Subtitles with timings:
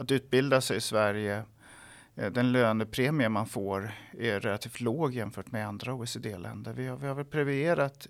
[0.00, 1.42] att utbilda sig i Sverige
[2.16, 6.72] eh, den lönepremie man får är relativt låg jämfört med andra OECD-länder.
[6.72, 8.06] Vi har, vi har väl premierat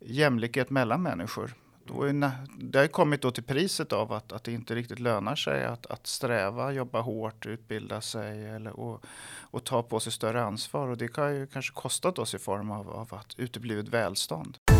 [0.00, 1.54] jämlikhet mellan människor.
[1.84, 5.36] Då är, det har kommit då till priset av att, att det inte riktigt lönar
[5.36, 9.04] sig att, att sträva, jobba hårt, utbilda sig eller, och,
[9.40, 10.88] och ta på sig större ansvar.
[10.88, 14.71] Och det har ju kanske kostat oss i form av, av att uteblivet välstånd.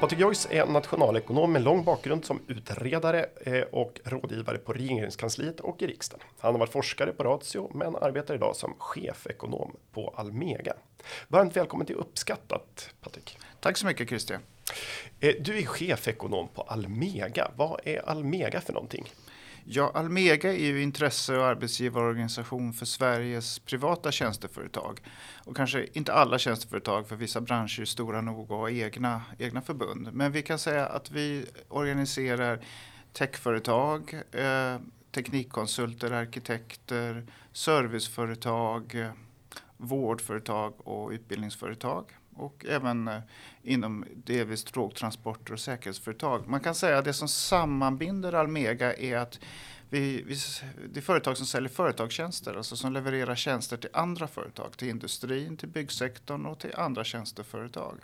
[0.00, 5.82] Patrik Joyce är nationalekonom med lång bakgrund som utredare eh, och rådgivare på regeringskansliet och
[5.82, 6.26] i riksdagen.
[6.38, 10.72] Han har varit forskare på Ratio men arbetar idag som chefekonom på Almega.
[11.28, 13.38] Varmt välkommen till Uppskattat Patrik.
[13.60, 14.40] Tack så mycket Christian.
[15.20, 17.50] Eh, du är chefekonom på Almega.
[17.56, 19.12] Vad är Almega för någonting?
[19.70, 25.00] Ja, Almega är ju intresse och arbetsgivarorganisation för Sveriges privata tjänsteföretag.
[25.44, 29.62] Och kanske inte alla tjänsteföretag, för vissa branscher är stora nog att ha egna, egna
[29.62, 30.08] förbund.
[30.12, 32.60] Men vi kan säga att vi organiserar
[33.12, 34.78] techföretag, eh,
[35.10, 39.10] teknikkonsulter, arkitekter, serviceföretag, eh,
[39.76, 42.04] vårdföretag och utbildningsföretag
[42.40, 43.18] och även eh,
[43.62, 46.48] inom delvis drogtransporter och säkerhetsföretag.
[46.48, 49.40] Man kan säga att det som sammanbinder Almega är att
[49.90, 50.36] vi, vi,
[50.92, 55.56] det är företag som säljer företagstjänster, alltså som levererar tjänster till andra företag, till industrin,
[55.56, 57.98] till byggsektorn och till andra tjänsteföretag.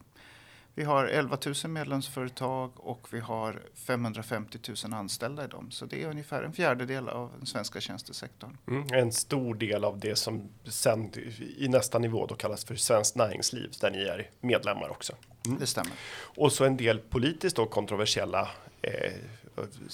[0.76, 5.70] Vi har 11 000 medlemsföretag och vi har 550 000 anställda i dem.
[5.70, 8.56] Så det är ungefär en fjärdedel av den svenska tjänstesektorn.
[8.68, 11.12] Mm, en stor del av det som sen
[11.58, 15.12] i nästa nivå då kallas för svenskt näringsliv där ni är medlemmar också.
[15.46, 15.58] Mm.
[15.58, 15.92] Det stämmer.
[16.22, 18.50] Och så en del politiskt och kontroversiella
[18.82, 19.12] eh,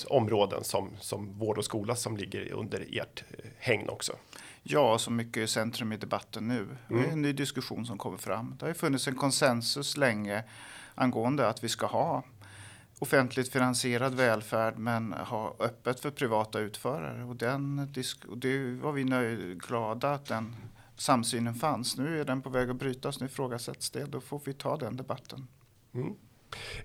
[0.06, 4.12] områden som, som vård och skola som ligger under ert eh, hägn också.
[4.62, 6.60] Ja, så mycket är centrum i debatten nu.
[6.60, 6.76] Mm.
[6.88, 7.12] Det är mm.
[7.12, 8.54] en ny diskussion som kommer fram.
[8.58, 10.44] Det har ju funnits en konsensus länge
[10.94, 12.24] angående att vi ska ha
[12.98, 17.24] offentligt finansierad välfärd men ha öppet för privata utförare.
[17.24, 17.88] Och, den,
[18.28, 20.56] och det var vi nöjd, glada att den
[20.96, 21.96] samsynen fanns.
[21.96, 24.04] Nu är den på väg att brytas, nu ifrågasätts det.
[24.04, 25.46] Då får vi ta den debatten.
[25.94, 26.14] Mm.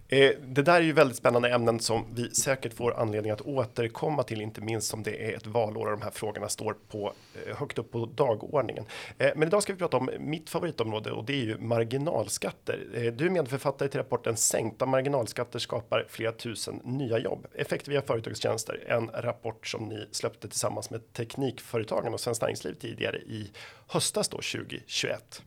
[0.07, 4.23] Eh, det där är ju väldigt spännande ämnen som vi säkert får anledning att återkomma
[4.23, 7.57] till, inte minst som det är ett valår och de här frågorna står på eh,
[7.57, 8.85] högt upp på dagordningen.
[9.17, 13.11] Eh, men idag ska vi prata om mitt favoritområde och det är ju marginalskatter.
[13.17, 17.47] Du är medförfattare till rapporten Sänkta marginalskatter skapar flera tusen nya jobb.
[17.55, 23.17] Effekter via företagstjänster, en rapport som ni släppte tillsammans med Teknikföretagen och Svenskt Näringsliv tidigare
[23.17, 23.51] i
[23.87, 25.41] höstas då 2021.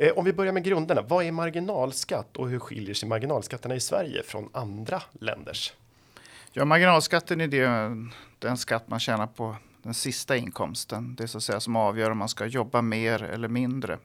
[0.00, 1.02] Eh, om vi börjar med grunderna.
[1.02, 5.72] Vad är marginalskatt och hur skiljer sig marginalskatterna i Sverige från andra länders?
[6.52, 7.96] Ja, marginalskatten är det,
[8.38, 11.14] den skatt man tjänar på den sista inkomsten.
[11.14, 13.98] Det är så att säga som avgör om man ska jobba mer eller mindre.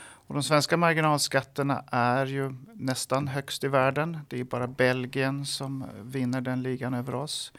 [0.00, 4.18] Och de svenska marginalskatterna är ju nästan högst i världen.
[4.28, 7.52] Det är bara Belgien som vinner den ligan över oss.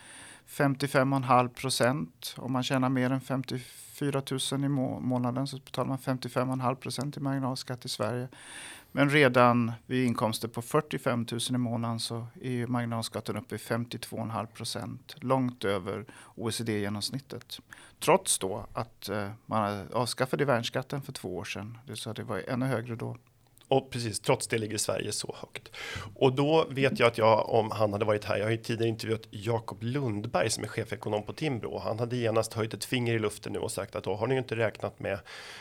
[0.49, 3.21] 55,5 procent om man tjänar mer än
[3.99, 4.21] 4
[4.51, 8.27] 000 i må månaden så betalar man 55,5 procent i marginalskatt i Sverige.
[8.91, 14.45] Men redan vid inkomster på 45 000 i månaden så är marginalskatten uppe i 52,5
[14.45, 15.15] procent.
[15.21, 16.05] Långt över
[16.35, 17.59] OECD-genomsnittet.
[17.99, 21.77] Trots då att eh, man avskaffade värnskatten för två år sedan.
[21.85, 23.17] Det, så det var ännu högre då.
[23.69, 25.71] Och precis, trots det ligger Sverige så högt.
[26.15, 28.89] Och då vet jag att jag, om han hade varit här, jag har ju tidigare
[28.89, 31.79] intervjuat Jakob Lundberg som är chefekonom på Timbro.
[31.79, 34.33] Han hade genast höjt ett finger i luften nu och sagt att då har ni
[34.33, 35.19] ju inte räknat med,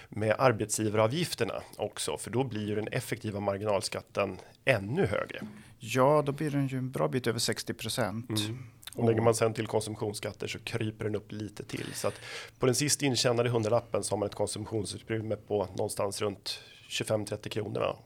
[0.08, 5.40] med arbetsgivaravgifterna också, för då blir ju den effektiva marginalskatten ännu högre.
[5.78, 8.30] Ja, då blir den ju en bra bit över 60 procent.
[8.30, 8.58] Mm.
[8.94, 11.86] Och lägger man sen till konsumtionsskatter så kryper den upp lite till.
[11.94, 12.20] Så att
[12.58, 17.80] på den sist intjänade hundralappen så har man ett konsumtionsutrymme på någonstans runt 25-30 kronor
[17.80, 17.96] va?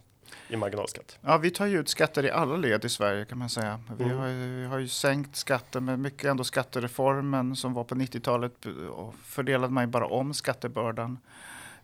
[0.49, 1.19] i marginalskatt.
[1.21, 3.81] Ja, vi tar ju ut skatter i alla led i Sverige kan man säga.
[3.99, 4.17] Vi, mm.
[4.17, 9.15] har, vi har ju sänkt skatten med mycket ändå skattereformen som var på 90-talet och
[9.15, 11.19] fördelade man ju bara om skattebördan.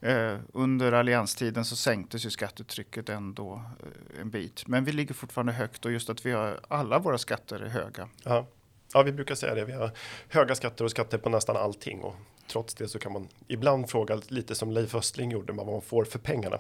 [0.01, 4.67] Eh, under allianstiden så sänktes ju skattetrycket ändå eh, en bit.
[4.67, 8.09] Men vi ligger fortfarande högt och just att vi har alla våra skatter är höga.
[8.23, 8.47] Ja
[8.95, 9.65] ja, vi brukar säga det.
[9.65, 9.91] Vi har
[10.29, 12.15] höga skatter och skatter på nästan allting och
[12.49, 16.05] trots det så kan man ibland fråga lite som Leif Östling gjorde vad man får
[16.05, 16.59] för pengarna.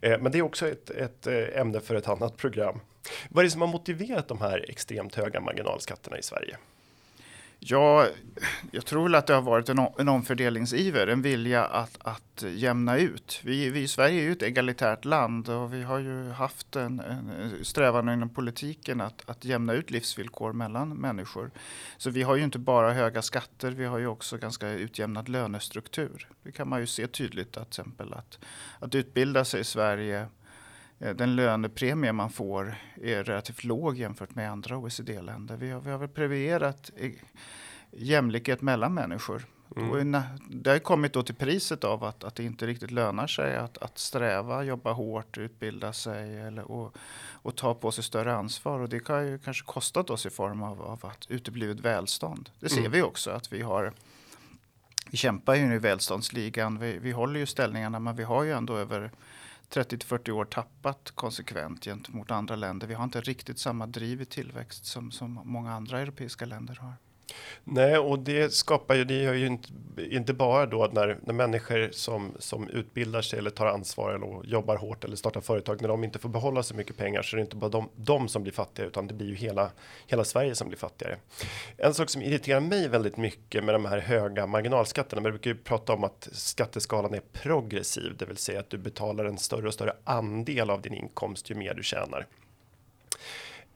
[0.00, 2.80] Eh, men det är också ett, ett eh, ämne för ett annat program.
[3.28, 6.56] Vad är det som har motiverat de här extremt höga marginalskatterna i Sverige?
[7.68, 8.08] Ja,
[8.70, 12.98] jag tror väl att det har varit en, en omfördelningsiver, en vilja att, att jämna
[12.98, 13.40] ut.
[13.44, 17.00] Vi, vi i Sverige är ju ett egalitärt land och vi har ju haft en,
[17.00, 21.50] en strävan inom politiken att, att jämna ut livsvillkor mellan människor.
[21.96, 26.28] Så vi har ju inte bara höga skatter, vi har ju också ganska utjämnad lönestruktur.
[26.42, 28.38] Det kan man ju se tydligt att till exempel att,
[28.78, 30.26] att utbilda sig i Sverige
[30.98, 35.56] den lönepremie man får är relativt låg jämfört med andra OECD-länder.
[35.56, 36.90] Vi har, vi har väl premierat
[37.90, 39.46] jämlikhet mellan människor.
[39.76, 40.22] Mm.
[40.50, 43.78] Det har kommit då till priset av att, att det inte riktigt lönar sig att,
[43.78, 46.96] att sträva, jobba hårt, utbilda sig eller, och,
[47.32, 48.80] och ta på sig större ansvar.
[48.80, 52.50] Och det har ju kanske kostat oss i form av, av att uteblivet välstånd.
[52.60, 52.92] Det ser mm.
[52.92, 53.92] vi också att vi har.
[55.10, 56.78] Vi kämpar ju nu i välståndsligan.
[56.78, 59.10] Vi, vi håller ju ställningarna men vi har ju ändå över
[59.70, 62.86] 30-40 år tappat konsekvent gentemot andra länder.
[62.86, 66.94] Vi har inte riktigt samma driv i tillväxt som, som många andra europeiska länder har.
[67.64, 69.68] Nej, och det skapar ju, det gör ju inte,
[70.10, 74.76] inte bara då när, när människor som, som utbildar sig eller tar ansvar eller jobbar
[74.76, 77.42] hårt eller startar företag, när de inte får behålla så mycket pengar så är det
[77.42, 79.70] inte bara de, de som blir fattiga, utan det blir ju hela,
[80.06, 81.16] hela Sverige som blir fattigare.
[81.76, 85.56] En sak som irriterar mig väldigt mycket med de här höga marginalskatterna, man brukar ju
[85.56, 89.74] prata om att skatteskalan är progressiv, det vill säga att du betalar en större och
[89.74, 92.26] större andel av din inkomst ju mer du tjänar.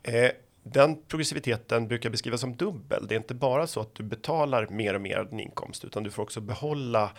[0.03, 0.31] Eh,
[0.73, 3.07] den progressiviteten brukar beskrivas som dubbel.
[3.07, 6.03] Det är inte bara så att du betalar mer och mer av din inkomst, utan
[6.03, 7.11] du får också behålla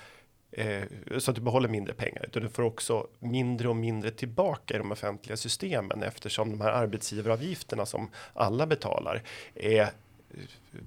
[0.52, 0.84] eh,
[1.18, 4.78] så att du behåller mindre pengar, utan du får också mindre och mindre tillbaka i
[4.78, 9.24] de offentliga systemen eftersom de här arbetsgivaravgifterna som alla betalar
[9.56, 9.88] är eh,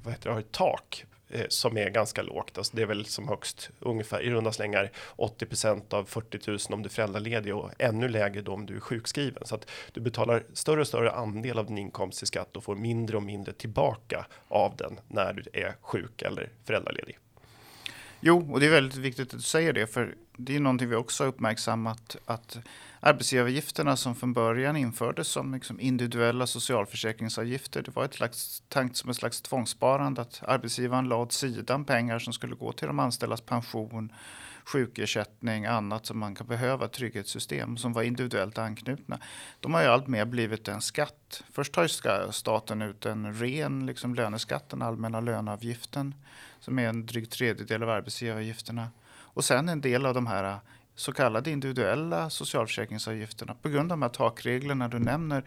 [0.02, 2.58] vad heter det, har ett tak Eh, som är ganska lågt.
[2.58, 6.82] Alltså det är väl som högst ungefär i runda slängar 80% av 40 000 om
[6.82, 9.42] du är föräldraledig och ännu lägre då om du är sjukskriven.
[9.46, 12.76] Så att du betalar större och större andel av din inkomst i skatt och får
[12.76, 17.18] mindre och mindre tillbaka av den när du är sjuk eller föräldraledig.
[18.26, 20.96] Jo, och det är väldigt viktigt att du säger det, för det är någonting vi
[20.96, 22.58] också har uppmärksammat att
[23.00, 29.10] arbetsgivaravgifterna som från början infördes som liksom individuella socialförsäkringsavgifter, det var ett slags, tänkt som
[29.10, 33.40] ett slags tvångssparande att arbetsgivaren lade åt sidan pengar som skulle gå till de anställdas
[33.40, 34.12] pension,
[34.64, 39.18] sjukersättning, annat som man kan behöva, trygghetssystem som var individuellt anknutna.
[39.60, 41.42] De har ju allt mer blivit en skatt.
[41.52, 46.14] Först tar staten ut en ren liksom, löneskatt, den allmänna löneavgiften,
[46.60, 48.88] som är en dryg tredjedel av arbetsgivaravgifterna.
[49.10, 50.58] Och sen en del av de här
[50.94, 55.44] så kallade individuella socialförsäkringsavgifterna på grund av de här takreglerna du nämner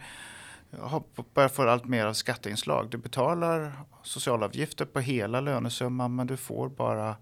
[1.34, 2.90] börjar få allt mer av skatteinslag.
[2.90, 3.72] Du betalar
[4.02, 7.16] socialavgifter på hela lönesumman men du får bara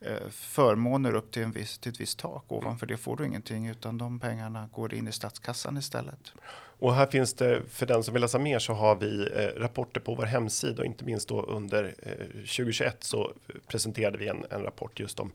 [0.00, 2.44] Eh, förmåner upp till, en viss, till ett visst tak.
[2.48, 6.32] Ovanför det får du ingenting utan de pengarna går in i statskassan istället.
[6.78, 10.00] Och här finns det för den som vill läsa mer så har vi eh, rapporter
[10.00, 13.32] på vår hemsida och inte minst då under eh, 2021 så
[13.66, 15.32] presenterade vi en, en rapport just om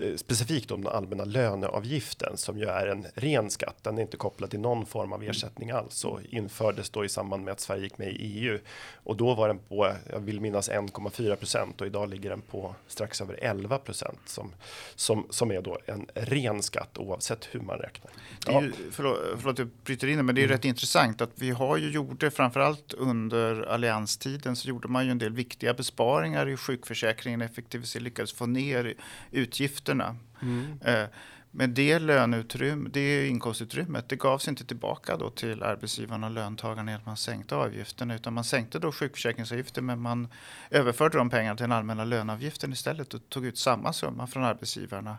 [0.00, 3.76] eh, specifikt om den allmänna löneavgiften som ju är en ren skatt.
[3.82, 7.44] Den är inte kopplad till någon form av ersättning alls och infördes då i samband
[7.44, 8.58] med att Sverige gick med i EU
[8.94, 12.74] och då var den på, jag vill minnas 1,4 procent och idag ligger den på
[12.86, 14.52] strax över 11 procent som,
[14.94, 18.12] som, som är då en ren skatt oavsett hur man räknar.
[18.46, 18.52] Ja.
[18.52, 20.56] Det är ju, förlåt, förlåt jag bryter in men det är mm.
[20.56, 20.79] rätt intressant
[21.22, 25.32] att vi har ju gjort det framförallt under allianstiden så gjorde man ju en del
[25.32, 28.94] viktiga besparingar i sjukförsäkringen, effektivisera, lyckades få ner
[29.30, 30.16] utgifterna.
[30.42, 30.80] Mm.
[30.84, 31.08] Eh,
[31.50, 37.00] men det löneutrymme, det inkomstutrymmet, det gavs inte tillbaka då till arbetsgivarna och löntagarna genom
[37.00, 40.28] att man sänkte avgifterna, utan man sänkte då sjukförsäkringsavgifter, men man
[40.70, 45.16] överförde de pengarna till den allmänna löneavgiften istället och tog ut samma summa från arbetsgivarna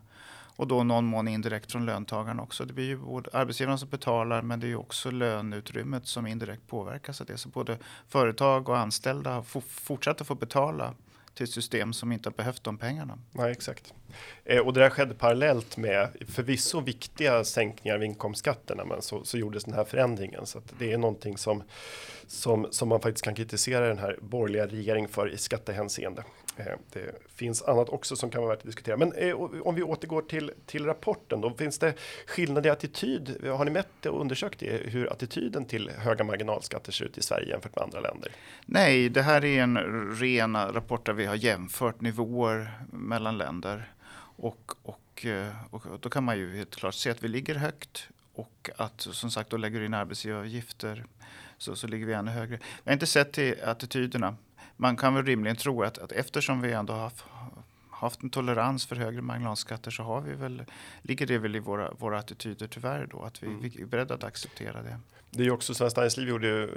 [0.62, 2.66] och då någon mån indirekt från löntagarna också.
[2.66, 6.68] Det blir ju både arbetsgivarna som betalar men det är ju också löneutrymmet som indirekt
[6.68, 7.38] påverkas av det.
[7.38, 7.78] Så både
[8.08, 10.94] företag och anställda har fortsatt att få betala
[11.34, 13.20] till ett system som inte har behövt de pengarna.
[13.32, 13.94] Nej, exakt.
[14.46, 19.38] Eh, och det där skedde parallellt med förvisso viktiga sänkningar av inkomstskatterna, men så, så
[19.38, 20.46] gjordes den här förändringen.
[20.46, 21.64] Så att det är någonting som,
[22.28, 26.24] som, som man faktiskt kan kritisera den här borgerliga regeringen för i skattehänseende.
[26.58, 28.98] Eh, det finns annat också som kan vara värt att diskutera.
[28.98, 31.94] Men eh, om vi återgår till, till rapporten, då finns det
[32.28, 33.46] skillnad i attityd?
[33.48, 37.50] Har ni mätt och undersökt det, hur attityden till höga marginalskatter ser ut i Sverige
[37.50, 38.32] jämfört med andra länder?
[38.66, 39.78] Nej, det här är en
[40.16, 43.92] ren rapport där vi har jämfört nivåer mellan länder.
[44.42, 48.08] Och, och, eh, och då kan man ju helt klart se att vi ligger högt
[48.34, 51.06] och att som sagt då lägger du in arbetsgivaravgifter
[51.58, 52.60] så, så ligger vi ännu högre.
[52.84, 54.36] Jag har inte sett till attityderna
[54.82, 57.12] man kan väl rimligen tro att, att eftersom vi ändå har,
[58.02, 60.64] haft en tolerans för högre marginalskatter så har vi väl,
[61.02, 63.62] ligger det väl i våra, våra attityder tyvärr då, att vi, mm.
[63.62, 65.00] vi är beredda att acceptera det.
[65.34, 66.70] Det är ju också Svenskt Näringsliv gjorde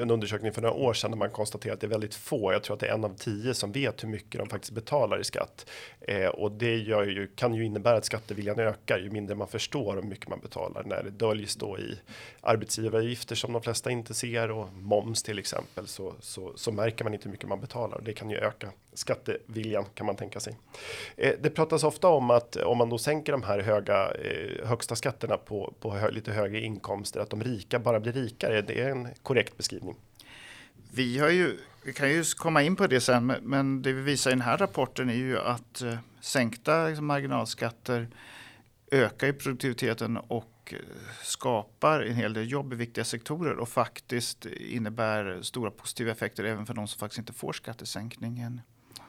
[0.00, 2.52] en undersökning för några år sedan där man konstaterade att det är väldigt få.
[2.52, 5.20] Jag tror att det är en av tio som vet hur mycket de faktiskt betalar
[5.20, 9.36] i skatt eh, och det gör ju, kan ju innebära att skatteviljan ökar ju mindre
[9.36, 11.98] man förstår hur mycket man betalar när det döljs då i
[12.40, 17.14] arbetsgivaravgifter som de flesta inte ser och moms till exempel så, så, så märker man
[17.14, 20.51] inte hur mycket man betalar och det kan ju öka skatteviljan kan man tänka sig
[20.52, 21.26] sig.
[21.26, 24.96] Eh, det pratas ofta om att om man då sänker de här höga eh, högsta
[24.96, 28.62] skatterna på, på hö, lite högre inkomster att de rika bara blir rikare.
[28.62, 29.96] Det är en korrekt beskrivning.
[30.94, 34.30] Vi har ju, vi kan ju komma in på det sen, men det vi visar
[34.30, 38.08] i den här rapporten är ju att eh, sänkta liksom, marginalskatter
[38.90, 40.48] ökar ju produktiviteten och
[41.22, 46.66] skapar en hel del jobb i viktiga sektorer och faktiskt innebär stora positiva effekter även
[46.66, 48.60] för de som faktiskt inte får skattesänkningen.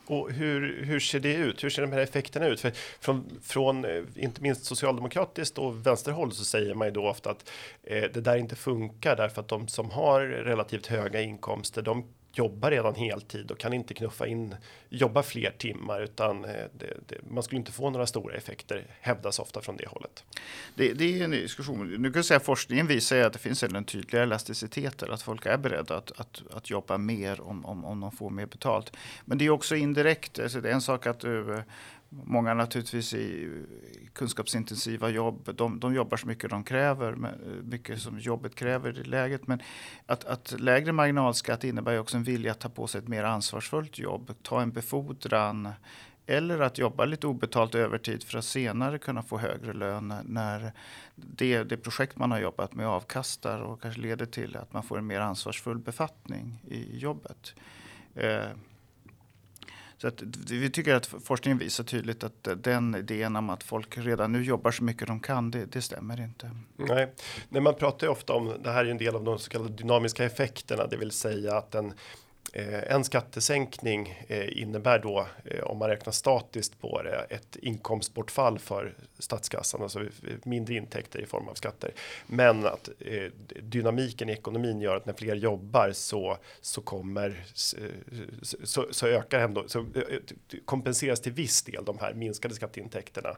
[0.06, 1.64] Och hur, hur ser det ut?
[1.64, 2.60] Hur ser de här effekterna ut?
[2.60, 7.30] För från, från eh, inte minst socialdemokratiskt och vänsterhåll så säger man ju då ofta
[7.30, 7.52] att
[7.84, 12.72] eh, det där inte funkar därför att de som har relativt höga inkomster, de jobbar
[12.72, 14.56] redan heltid och kan inte knuffa in
[14.90, 19.40] jobba fler timmar utan eh, det, det, man skulle inte få några stora effekter hävdas
[19.40, 20.24] ofta från det hållet.
[20.76, 21.88] Det, det är en diskussion.
[21.88, 25.46] Nu kan jag säga att forskningen visar att det finns en tydlig elasticitet att folk
[25.46, 28.96] är beredda att, att, att jobba mer om, om, om de får mer betalt.
[29.26, 30.40] Men det är också indirekt.
[30.40, 31.60] Alltså det är en sak att uh,
[32.24, 33.50] Många naturligtvis i
[34.14, 37.16] kunskapsintensiva jobb, de, de jobbar så mycket de kräver,
[37.64, 39.48] mycket som jobbet kräver i läget.
[39.48, 39.62] Men
[40.06, 44.00] att, att lägre marginalskatt innebär också en vilja att ta på sig ett mer ansvarsfullt
[44.00, 45.70] jobb, ta en befordran
[46.26, 50.72] eller att jobba lite obetalt övertid för att senare kunna få högre lön när
[51.16, 54.98] det, det projekt man har jobbat med avkastar och kanske leder till att man får
[54.98, 57.54] en mer ansvarsfull befattning i jobbet.
[58.16, 58.48] Eh,
[60.04, 63.98] så att vi tycker att forskningen visar tydligt att eh, den idén om att folk
[63.98, 66.52] redan nu jobbar så mycket de kan, det, det stämmer inte.
[66.76, 67.14] Nej,
[67.50, 69.74] Nej man pratar ju ofta om, det här är en del av de så kallade
[69.74, 71.94] dynamiska effekterna, det vill säga att en
[72.56, 78.60] Eh, en skattesänkning eh, innebär då, eh, om man räknar statiskt på det, ett inkomstbortfall
[78.60, 80.06] för statskassan, alltså
[80.44, 81.92] mindre intäkter i form av skatter.
[82.28, 82.90] Men att
[83.62, 87.46] dynamiken i ekonomin gör att när fler jobbar så, så kommer
[88.64, 89.86] så, så ökar ändå, så
[90.66, 93.36] kompenseras till viss del de här minskade skatteintäkterna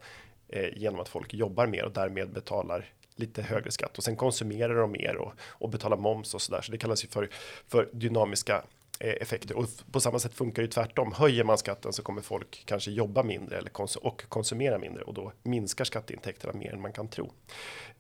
[0.73, 2.85] genom att folk jobbar mer och därmed betalar
[3.15, 6.61] lite högre skatt och sen konsumerar de mer och, och betalar moms och så där.
[6.61, 7.29] Så det kallas ju för,
[7.67, 8.63] för dynamiska
[8.99, 11.13] effekter och på samma sätt funkar det tvärtom.
[11.13, 15.13] Höjer man skatten så kommer folk kanske jobba mindre eller kons och konsumera mindre och
[15.13, 17.31] då minskar skatteintäkterna mer än man kan tro.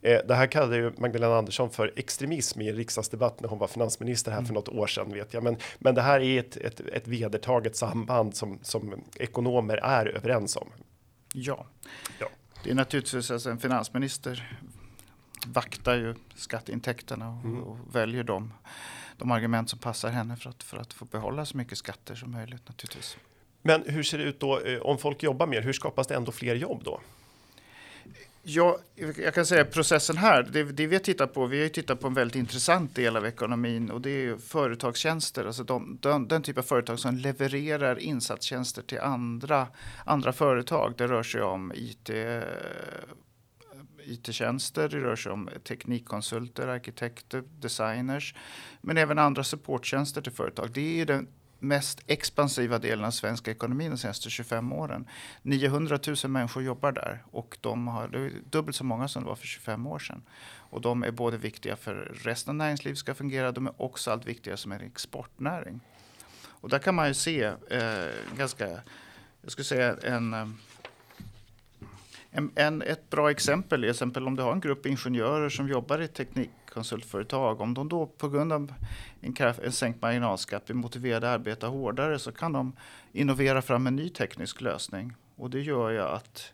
[0.01, 3.67] Eh, det här kallade ju Magdalena Andersson för extremism i en riksdagsdebatt när hon var
[3.67, 4.47] finansminister här mm.
[4.47, 5.43] för något år sedan vet jag.
[5.43, 10.55] Men, men det här är ett, ett, ett vedertaget samband som, som ekonomer är överens
[10.55, 10.67] om.
[11.33, 11.65] Ja,
[12.19, 12.27] ja.
[12.63, 14.59] det är naturligtvis alltså en finansminister
[15.47, 17.63] vaktar ju skatteintäkterna och, mm.
[17.63, 18.53] och väljer dem
[19.17, 22.31] de argument som passar henne för att, för att få behålla så mycket skatter som
[22.31, 23.17] möjligt naturligtvis.
[23.61, 25.61] Men hur ser det ut då eh, om folk jobbar mer?
[25.61, 27.01] Hur skapas det ändå fler jobb då?
[28.47, 31.99] Ja, jag kan säga processen här, det, det, vi har tittat på, vi har tittat
[31.99, 36.41] på en väldigt intressant del av ekonomin och det är företagstjänster, alltså de, den, den
[36.41, 39.67] typ av företag som levererar insatstjänster till andra,
[40.05, 40.93] andra företag.
[40.97, 42.09] Det rör sig om IT,
[44.05, 48.35] IT-tjänster, det rör sig om teknikkonsulter, arkitekter, designers,
[48.81, 50.71] men även andra supporttjänster till företag.
[50.73, 51.27] Det är den
[51.59, 55.07] mest expansiva delen av svensk ekonomi de senaste 25 åren.
[55.41, 59.29] 900 000 människor jobbar där och de har det är dubbelt så många som det
[59.29, 60.23] var för 25 år sedan.
[60.69, 64.25] Och de är både viktiga för resten av näringslivet ska fungera, de är också allt
[64.25, 65.79] viktigare som en exportnäring.
[66.65, 68.67] Och där kan man ju se eh, ganska,
[69.41, 70.47] jag skulle säga en eh,
[72.37, 76.01] en, en, ett bra exempel är exempel om du har en grupp ingenjörer som jobbar
[76.01, 77.61] i ett teknikkonsultföretag.
[77.61, 78.73] Om de då på grund av
[79.21, 82.73] en, kraft, en sänkt marginalskatt blir motiverade att arbeta hårdare så kan de
[83.11, 85.13] innovera fram en ny teknisk lösning.
[85.35, 86.53] Och det gör ju att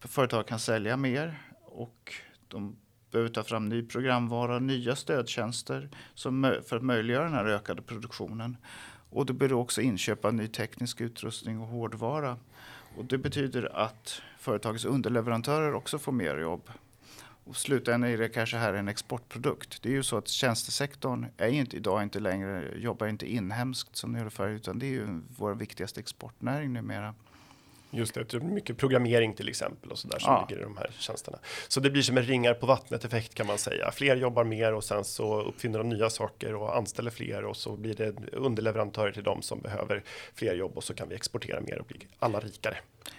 [0.00, 2.14] företag kan sälja mer och
[2.48, 2.76] de
[3.10, 8.56] behöver ta fram ny programvara, nya stödtjänster som, för att möjliggöra den här ökade produktionen.
[9.10, 12.36] Och det behöver också inköpa ny teknisk utrustning och hårdvara.
[12.96, 16.70] Och det betyder att företagets underleverantörer också får mer jobb.
[17.44, 19.82] Och slutändan är det kanske här en exportprodukt.
[19.82, 24.12] Det är ju så att tjänstesektorn är inte idag inte längre, jobbar inte inhemskt som
[24.12, 27.14] det gjorde förr, utan det är ju vår viktigaste exportnäring numera.
[27.90, 30.46] Just det, typ mycket programmering till exempel och så där som Ja.
[30.48, 31.38] ligger i de här tjänsterna.
[31.68, 33.90] Så det blir som en ringar på vattnet effekt kan man säga.
[33.90, 37.76] Fler jobbar mer och sen så uppfinner de nya saker och anställer fler och så
[37.76, 40.02] blir det underleverantörer till dem som behöver
[40.34, 42.76] fler jobb och så kan vi exportera mer och bli alla rikare.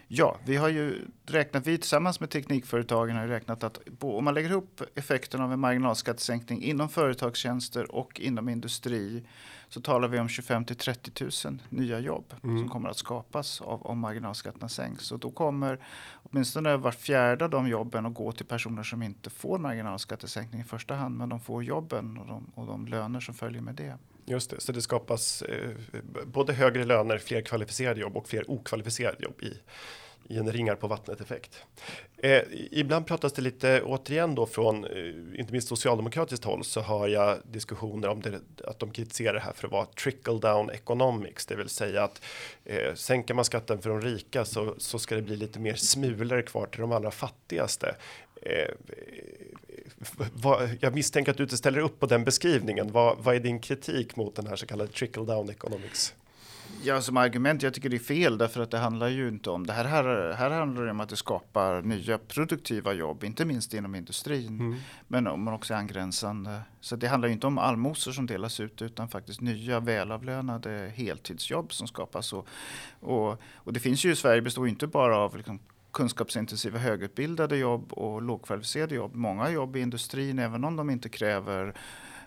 [0.07, 0.95] Ja, vi har ju
[1.25, 5.59] räknat, vi tillsammans med teknikföretagen har räknat att om man lägger ihop effekten av en
[5.59, 9.23] marginalskattesänkning inom företagstjänster och inom industri
[9.69, 13.85] så talar vi om 25 till 30 000 nya jobb som kommer att skapas av,
[13.85, 15.11] om marginalskatterna sänks.
[15.11, 15.79] Och då kommer
[16.13, 20.63] åtminstone var fjärde av de jobben att gå till personer som inte får marginalskattesänkning i
[20.63, 23.97] första hand, men de får jobben och de, och de löner som följer med det.
[24.25, 25.69] Just det, så det skapas eh,
[26.25, 29.53] både högre löner, fler kvalificerade jobb och fler okvalificerade jobb i,
[30.27, 31.63] i en ringar på vattnet effekt.
[32.17, 37.07] Eh, ibland pratas det lite återigen då från eh, inte minst socialdemokratiskt håll så har
[37.07, 41.45] jag diskussioner om det, att de kritiserar det här för att vara trickle down economics,
[41.45, 42.21] det vill säga att
[42.65, 46.41] eh, sänker man skatten för de rika så, så ska det bli lite mer smulor
[46.41, 47.95] kvar till de allra fattigaste.
[48.41, 48.73] Eh,
[50.33, 52.91] vad, jag misstänker att du inte ställer upp på den beskrivningen.
[52.91, 56.13] Vad, vad är din kritik mot den här så kallade trickle down economics?
[56.83, 59.67] Ja, som argument, jag tycker det är fel därför att det handlar ju inte om
[59.67, 59.85] det här.
[59.85, 64.81] Här, här handlar det om att det skapar nya produktiva jobb, inte minst inom industrin,
[65.07, 66.61] men, men också angränsande.
[66.81, 71.73] Så det handlar ju inte om allmosor som delas ut utan faktiskt nya välavlönade heltidsjobb
[71.73, 72.33] som skapas.
[72.33, 72.47] Och,
[72.99, 75.59] och, och det finns ju i Sverige består inte bara av liksom,
[75.91, 79.15] kunskapsintensiva högutbildade jobb och lågkvalificerade jobb.
[79.15, 81.73] Många jobb i industrin, även om de inte kräver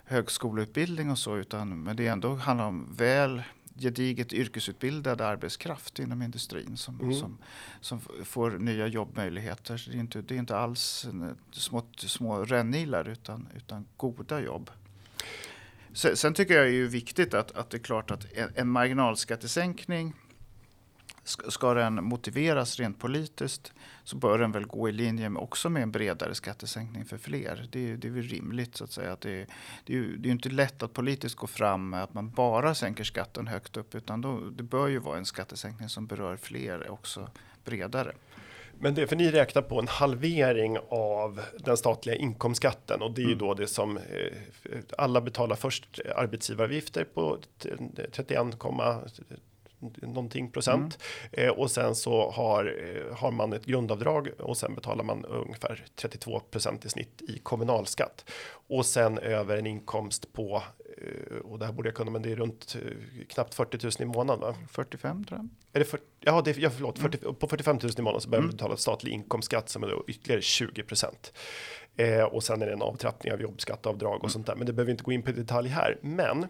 [0.05, 3.41] högskoleutbildning och så, utan men det ändå handlar om väl
[3.75, 7.13] gediget yrkesutbildad arbetskraft inom industrin som, Mm.
[7.13, 7.37] som,
[7.81, 9.77] som får nya jobbmöjligheter.
[9.77, 11.05] Så det, är inte, det är inte alls
[11.51, 14.69] små, små rännilar utan, utan goda jobb.
[15.93, 18.67] Sen, sen tycker jag det är viktigt att, att det är klart att en, en
[18.69, 20.13] marginalskattesänkning
[21.23, 25.83] ska, den motiveras rent politiskt så bör den väl gå i linje med, också med
[25.83, 27.67] en bredare skattesänkning för fler.
[27.71, 29.13] Det är, det är väl rimligt så att säga.
[29.13, 29.47] Att det,
[29.85, 33.03] det är det är inte lätt att politiskt gå fram med att man bara sänker
[33.03, 37.29] skatten högt upp utan då, det bör ju vara en skattesänkning som berör fler också
[37.63, 38.13] bredare.
[38.79, 43.21] Men det är för ni räknar på en halvering av den statliga inkomstskatten och det
[43.21, 44.03] är ju då det som eh,
[44.97, 47.37] alla betalar först arbetsgivaravgifter på
[48.11, 48.59] 31,
[50.01, 50.99] någonting procent
[51.31, 55.85] eh, och sen så har, eh, har man ett grundavdrag och sen betalar man ungefär
[55.95, 58.29] 32 procent i snitt i kommunalskatt
[58.67, 60.63] och sen över en inkomst på
[60.97, 63.91] eh, och det här borde jag kunna, men det är runt eh, knappt 40 000
[63.99, 64.41] i månaden.
[64.41, 64.55] Va?
[64.71, 65.49] 45 tror jag.
[65.73, 68.41] Är det för, ja, det, ja, förlåt, 40, på 45 000 i månaden så börjar
[68.41, 71.33] man betala statlig inkomstskatt som är då ytterligare 20 procent.
[71.95, 74.55] Eh, och sen är det en avtrappning av jobbskatteavdrag och sånt där.
[74.55, 75.97] Men det behöver vi inte gå in på detalj här.
[76.01, 76.47] Men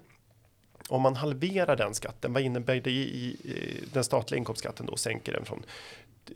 [0.90, 4.96] om man halverar den skatten, vad innebär det i, i, i den statliga inkomstskatten då?
[4.96, 5.64] Sänker den från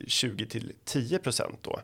[0.06, 1.80] 20 till 10 procent då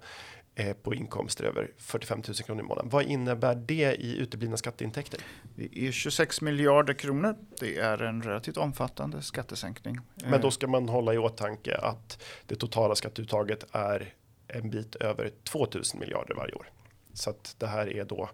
[0.55, 2.91] eh, på inkomster över 45 000 kronor i månaden.
[2.91, 5.21] Vad innebär det i uteblivna skatteintäkter?
[5.57, 7.37] Det är 26 miljarder kronor.
[7.61, 10.01] Det är en relativt omfattande skattesänkning.
[10.15, 14.15] Men då ska man hålla i åtanke att det totala skatteuttaget är
[14.49, 16.71] en bit över 2000 miljarder varje år.
[17.13, 18.29] Så att det här är då eh,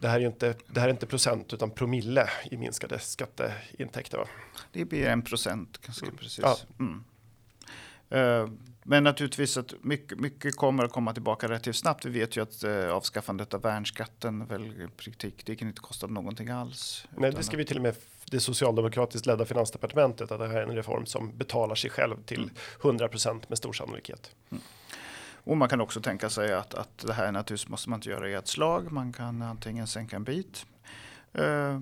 [0.00, 4.18] det här är inte, det här är inte procent utan promille i minskade skatteintäkter.
[4.18, 4.26] Va?
[4.72, 6.38] Det blir en procent ganska precis.
[6.42, 6.56] Ja.
[6.78, 7.04] Mm.
[8.10, 8.48] Eh,
[8.82, 12.04] Men naturligtvis att mycket, mycket kommer att komma tillbaka relativt snabbt.
[12.04, 17.06] Vi vet ju att eh, avskaffandet av värnskatten väl praktiken inte kostade någonting alls.
[17.16, 17.96] Nej, det ska vi till och med
[18.30, 22.50] det socialdemokratiskt ledda finansdepartementet att det här är en reform som betalar sig själv till
[22.82, 24.30] 100 procent med stor sannolikhet.
[25.44, 28.28] Och man kan också tänka sig att, att det här naturligtvis måste man inte göra
[28.28, 28.92] i ett slag.
[28.92, 30.66] Man kan antingen sänka en bit.
[31.32, 31.80] Eh,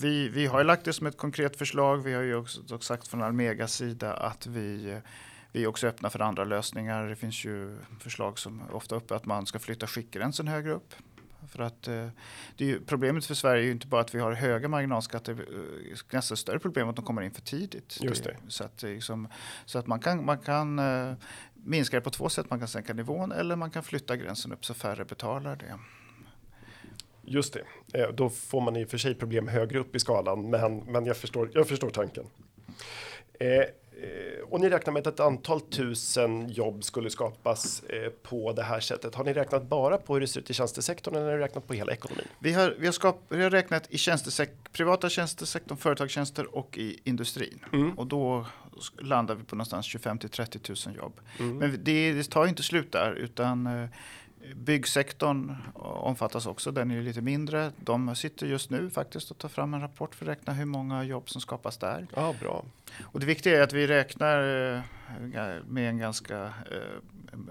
[0.00, 1.96] vi, vi har ju lagt det som ett konkret förslag.
[2.02, 5.00] Vi har ju också, sagt från Almegas sida att vi,
[5.52, 7.06] vi är också öppna för andra lösningar.
[7.06, 10.94] Det finns ju förslag som är ofta uppe att man ska flytta skiktgränsen högre upp.
[11.48, 12.08] För att eh,
[12.56, 15.96] det ju, problemet för Sverige är ju inte bara att vi har höga marginalskatter, eh,
[16.10, 17.98] nästan större problem är att de kommer in för tidigt.
[18.00, 18.36] Just det.
[18.48, 19.28] Så att, liksom,
[19.64, 21.14] så att man kan, man kan eh,
[21.64, 22.50] minska det på två sätt.
[22.50, 25.78] Man kan sänka nivån eller man kan flytta gränsen upp så färre betalar det.
[27.26, 30.50] Just det, eh, då får man i och för sig problem högre upp i skalan,
[30.50, 32.24] men, men jag, förstår, jag förstår tanken.
[33.40, 33.64] Eh,
[34.54, 38.80] och ni räknar med att ett antal tusen jobb skulle skapas eh, på det här
[38.80, 39.14] sättet.
[39.14, 41.66] Har ni räknat bara på hur det ser ut i tjänstesektorn eller har ni räknat
[41.66, 42.26] på hela ekonomin?
[42.38, 47.00] Vi har, vi har, skap, vi har räknat i tjänstesek, privata tjänstesektorn, företagstjänster och i
[47.04, 47.64] industrin.
[47.96, 48.46] Och då
[48.98, 51.20] landar vi på någonstans 25 till 30 000 jobb.
[51.38, 53.88] Men det, det tar inte slut där utan eh,
[54.54, 57.72] Byggsektorn omfattas också, den är lite mindre.
[57.76, 61.04] De sitter just nu faktiskt och tar fram en rapport för att räkna hur många
[61.04, 62.06] jobb som skapas där.
[62.14, 62.64] Ja, bra.
[63.02, 64.82] Och det viktiga är att vi räknar eh,
[65.66, 66.52] med en ganska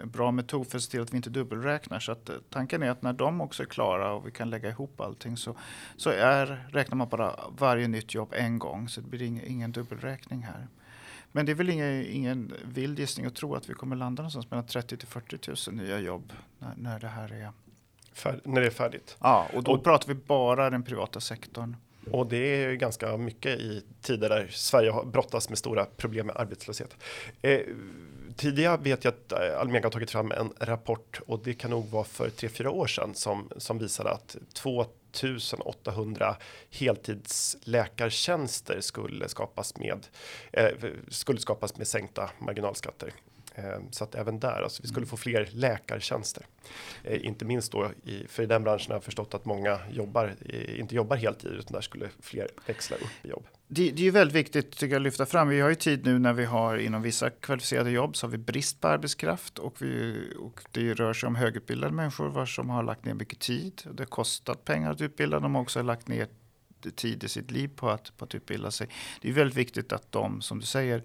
[0.02, 2.00] en bra metod för att se till att vi inte dubbelräknar.
[2.00, 5.02] Så att tanken är att när de också är klara och vi kan lägga ihop
[5.02, 5.56] allting så,
[5.98, 8.90] så är, räknar man bara varje nytt jobb en gång.
[8.90, 10.68] Så det blir ingen dubbelräkning här.
[11.36, 14.52] Men det är väl ingen, ingen vild gissning att tro att vi kommer landa någonstans
[14.52, 17.52] mellan 30 till 40 000 nya jobb när, när det här är
[18.14, 19.18] Fär, när det är färdigt.
[19.20, 21.76] Ja, och då och, pratar vi bara den privata sektorn.
[22.12, 26.36] Och det är ganska mycket i tider där Sverige har brottas med stora problem med
[26.36, 26.98] arbetslöshet.
[27.42, 27.60] Eh,
[28.36, 31.90] tidigare vet jag att eh, Almega har tagit fram en rapport och det kan nog
[31.90, 36.38] vara för 3-4 år sedan som, som visade att 2 1800
[36.70, 40.08] heltidsläkartjänster skulle skapas med
[40.52, 40.70] eh,
[41.10, 43.14] skulle skapas med sänkta marginalskatter.
[43.56, 46.46] Eh, så att även där, alltså vi skulle få fler läkartjänster.
[47.04, 50.36] Eh, inte minst då i, för i den branschen har jag förstått att många jobbar,
[50.46, 53.48] eh, inte jobbar heltid utan där skulle fler växla upp i jobb.
[53.76, 55.48] Det, det är ju väldigt viktigt tycker jag, att lyfta fram.
[55.48, 58.38] Vi har ju tid nu när vi har inom vissa kvalificerade jobb så har vi
[58.38, 62.84] brist på arbetskraft och, vi, och det rör sig om högutbildade människor vars som har
[62.84, 63.82] lagt ner mycket tid.
[63.94, 65.40] Det har kostat pengar att utbilda.
[65.40, 66.28] De har också lagt ner
[66.96, 68.88] tid i sitt liv på att, på att utbilda sig.
[69.22, 71.04] Det är väldigt viktigt att de, som du säger,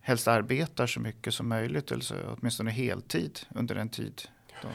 [0.00, 4.22] helst arbetar så mycket som möjligt, eller så, åtminstone heltid under en tid.
[4.62, 4.68] De,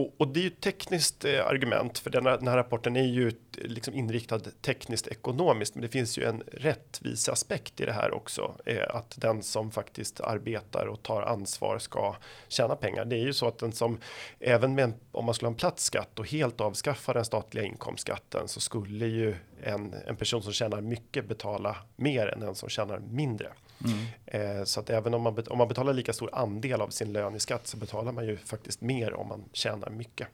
[0.00, 2.96] och, och, det är ju ett tekniskt eh, argument för den här, den här, rapporten
[2.96, 8.14] är ju liksom inriktad tekniskt ekonomiskt, men det finns ju en rättviseaspekt i det här
[8.14, 12.16] också, eh, att den som faktiskt arbetar och tar ansvar ska
[12.48, 13.04] tjäna pengar.
[13.04, 13.98] Det är ju så att den som
[14.40, 17.64] även med en, om man skulle ha en platt skatt och helt avskaffa den statliga
[17.64, 22.68] inkomstskatten så skulle ju en, en person som tjänar mycket betala mer än en som
[22.68, 23.52] tjänar mindre.
[23.84, 24.06] Mm.
[24.26, 27.34] Eh, så att även om man, om man betalar lika stor andel av sin lön
[27.34, 30.28] i skatt så betalar man ju faktiskt mer om man tjänar mycket.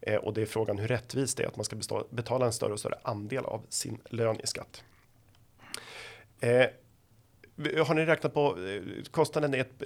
[0.00, 2.52] Eh, och det är frågan hur rättvist det är att man ska bestå, betala en
[2.52, 4.84] större och större andel av sin lön i skatt.
[6.40, 6.66] Eh,
[7.86, 9.82] har ni räknat på eh, kostnaden är ett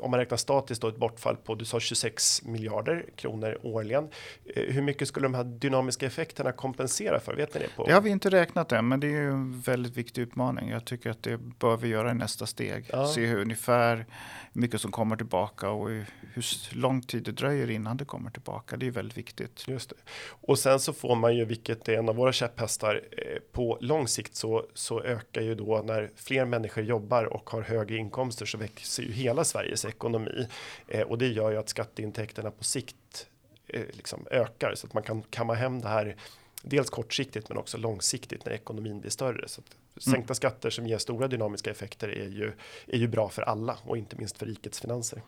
[0.00, 4.08] om man räknar statiskt då ett bortfall på du sa 26 miljarder kronor årligen.
[4.44, 7.34] Eh, hur mycket skulle de här dynamiska effekterna kompensera för?
[7.34, 7.68] Vet ni det?
[7.76, 7.86] På?
[7.86, 10.70] Det har vi inte räknat än, men det är ju en väldigt viktig utmaning.
[10.70, 12.90] Jag tycker att det bör vi göra i nästa steg.
[12.92, 13.06] Ja.
[13.06, 14.06] Se hur ungefär
[14.52, 18.76] mycket som kommer tillbaka och hur lång tid det dröjer innan det kommer tillbaka.
[18.76, 19.68] Det är väldigt viktigt.
[19.68, 19.96] Just det.
[20.30, 24.08] Och sen så får man ju, vilket är en av våra käpphästar, eh, på lång
[24.08, 28.58] sikt så, så ökar ju då när fler människor jobbar och har högre inkomster så
[28.58, 30.48] växer ju hela Sveriges ekonomi
[30.88, 33.26] eh, och det gör ju att skatteintäkterna på sikt
[33.66, 36.16] eh, liksom ökar så att man kan kamma hem det här
[36.62, 39.48] dels kortsiktigt men också långsiktigt när ekonomin blir större.
[39.48, 40.34] Så att sänkta mm.
[40.34, 42.52] skatter som ger stora dynamiska effekter är ju,
[42.86, 45.22] är ju bra för alla och inte minst för rikets finanser.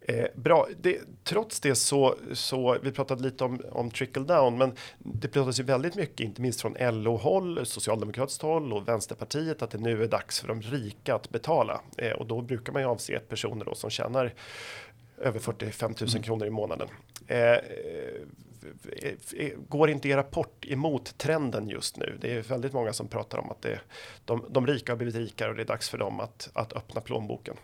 [0.00, 4.72] Eh, bra, det, trots det så, så vi pratade lite om, om trickle down, men
[4.98, 9.78] det pratas ju väldigt mycket, inte minst från LO-håll, socialdemokratiskt håll och Vänsterpartiet, att det
[9.78, 11.80] nu är dags för de rika att betala.
[11.96, 14.34] Eh, och då brukar man ju avse personer då som tjänar
[15.18, 16.22] över 45 000 mm.
[16.22, 16.88] kronor i månaden.
[17.26, 17.60] Eh, eh,
[19.36, 22.18] eh, går inte er rapport emot trenden just nu?
[22.20, 23.80] Det är väldigt många som pratar om att det,
[24.24, 27.00] de, de rika har blivit rikare och det är dags för dem att, att öppna
[27.00, 27.56] plånboken.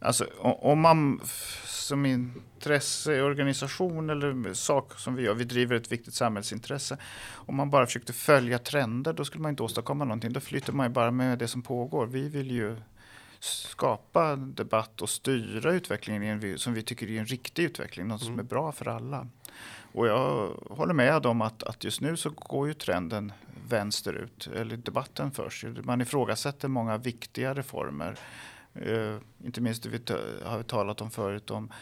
[0.00, 1.20] Alltså om man
[1.64, 6.98] som intresseorganisation eller sak som vi gör, vi driver ett viktigt samhällsintresse.
[7.30, 10.32] Om man bara försökte följa trender, då skulle man inte åstadkomma någonting.
[10.32, 12.06] Då flyter man ju bara med det som pågår.
[12.06, 12.76] Vi vill ju
[13.40, 18.38] skapa debatt och styra utvecklingen som vi tycker är en riktig utveckling, något som mm.
[18.38, 19.26] är bra för alla.
[19.92, 23.32] Och jag håller med om att, att just nu så går ju trenden
[23.68, 25.64] vänsterut, eller debatten förs.
[25.82, 28.18] Man ifrågasätter många viktiga reformer
[28.86, 30.00] Uh, inte minst det vi
[30.44, 31.72] har vi talat om förut om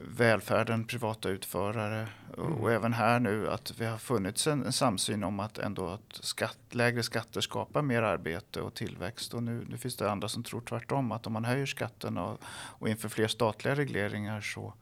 [0.00, 2.52] välfärden, privata utförare mm.
[2.52, 6.24] och även här nu att vi har funnits en, en samsyn om att ändå att
[6.24, 10.42] skatt, lägre skatter skapar mer arbete och tillväxt och nu, nu finns det andra som
[10.42, 14.74] tror tvärtom att om man höjer skatten och, och inför fler statliga regleringar så,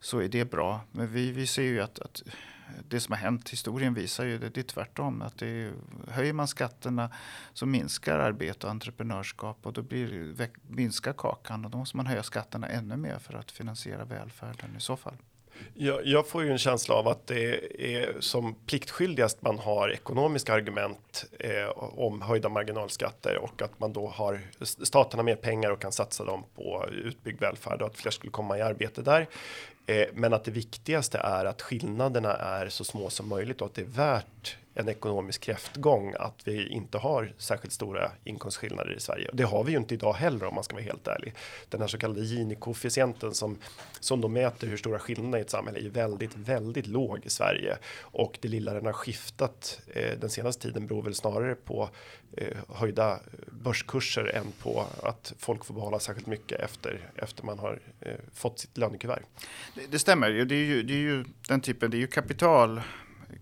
[0.00, 0.80] så är det bra.
[0.92, 2.22] Men vi, vi ser ju att, att
[2.88, 5.22] det som har hänt, historien visar ju det, det är tvärtom.
[5.22, 5.72] Att det är,
[6.08, 7.10] höjer man skatterna
[7.52, 10.34] så minskar arbete och entreprenörskap och då blir,
[10.68, 14.80] minskar kakan och då måste man höja skatterna ännu mer för att finansiera välfärden i
[14.80, 15.16] så fall.
[15.74, 17.60] Jag, jag, får ju en känsla av att det
[17.98, 24.06] är som pliktskyldigast man har ekonomiska argument eh, om höjda marginalskatter och att man då
[24.06, 28.10] har staten har mer pengar och kan satsa dem på utbyggd välfärd och att fler
[28.10, 29.26] skulle komma i arbete där.
[29.86, 33.74] Eh, men att det viktigaste är att skillnaderna är så små som möjligt och att
[33.74, 39.30] det är värt en ekonomisk kräftgång att vi inte har särskilt stora inkomstskillnader i Sverige.
[39.32, 41.34] Det har vi ju inte idag heller om man ska vara helt ärlig.
[41.68, 43.58] Den här så kallade Gini-koefficienten som
[44.00, 47.30] som då mäter hur stora skillnaderna i ett samhälle är ju väldigt, väldigt låg i
[47.30, 51.90] Sverige och det lilla den har skiftat eh, den senaste tiden beror väl snarare på
[52.36, 57.80] eh, höjda börskurser än på att folk får behålla särskilt mycket efter efter man har
[58.00, 59.22] eh, fått sitt lönekuvert.
[59.74, 60.30] Det, det stämmer.
[60.30, 61.90] Det är, ju, det är ju den typen.
[61.90, 62.80] Det är ju kapital,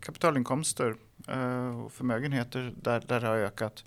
[0.00, 0.94] kapitalinkomster
[1.84, 3.84] och förmögenheter där, där det har ökat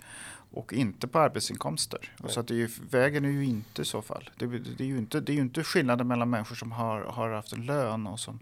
[0.50, 2.12] och inte på arbetsinkomster.
[2.22, 4.30] Och så att det är ju, vägen är ju inte i så fall.
[4.36, 7.30] Det, det, är ju inte, det är ju inte skillnaden mellan människor som har, har
[7.30, 8.38] haft en lön och som,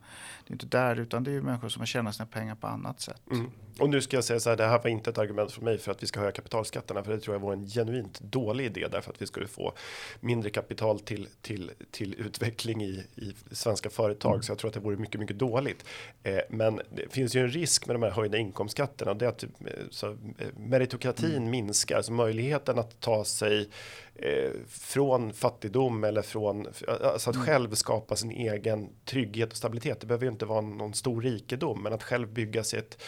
[0.46, 2.66] det är inte där utan det är ju människor som har tjänat sina pengar på
[2.66, 3.22] annat sätt.
[3.30, 3.50] Mm.
[3.78, 5.78] Och nu ska jag säga så här, det här var inte ett argument för mig
[5.78, 8.88] för att vi ska höja kapitalskatterna, för det tror jag var en genuint dålig idé
[8.92, 9.72] därför att vi skulle få
[10.20, 14.32] mindre kapital till till till utveckling i i svenska företag.
[14.32, 14.42] Mm.
[14.42, 15.84] Så jag tror att det vore mycket, mycket dåligt.
[16.22, 19.28] Eh, men det finns ju en risk med de här höjda inkomstskatterna och det är
[19.28, 19.48] att eh,
[19.90, 21.50] så, eh, meritokratin mm.
[21.50, 23.68] minskar, så möjligheten att ta sig
[24.14, 27.46] eh, från fattigdom eller från alltså att mm.
[27.46, 30.00] själv skapa sin egen trygghet och stabilitet.
[30.00, 33.02] Det behöver ju inte vara någon stor rikedom, men att själv bygga sig ett,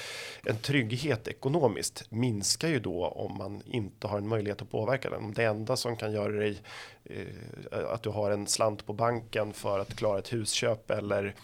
[0.44, 5.24] en trygghet ekonomiskt minskar ju då om man inte har en möjlighet att påverka den.
[5.24, 6.58] Om det enda som kan göra dig
[7.04, 11.34] eh, att du har en slant på banken för att klara ett husköp eller